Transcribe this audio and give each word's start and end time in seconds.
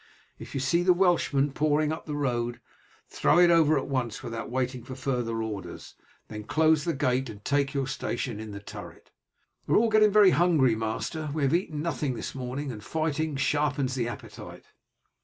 If 0.39 0.55
you 0.55 0.59
see 0.59 0.81
the 0.81 0.95
Welshmen 0.95 1.51
pouring 1.51 1.91
up 1.93 2.07
the 2.07 2.15
road, 2.15 2.59
throw 3.07 3.37
it 3.37 3.51
over 3.51 3.77
at 3.77 3.85
once 3.87 4.23
without 4.23 4.49
waiting 4.49 4.83
for 4.83 4.95
further 4.95 5.43
orders, 5.43 5.93
then 6.27 6.45
close 6.45 6.83
the 6.85 6.95
gate 6.95 7.29
and 7.29 7.45
take 7.45 7.75
your 7.75 7.85
station 7.85 8.39
in 8.39 8.49
the 8.49 8.59
turret." 8.59 9.11
"We 9.67 9.75
are 9.75 9.77
all 9.77 9.91
getting 9.91 10.09
very 10.11 10.31
hungry, 10.31 10.73
master. 10.75 11.29
We 11.35 11.43
have 11.43 11.53
eaten 11.53 11.83
nothing 11.83 12.15
this 12.15 12.33
morning, 12.33 12.71
and 12.71 12.83
fighting 12.83 13.35
sharpens 13.35 13.93
the 13.93 14.07
appetite." 14.07 14.65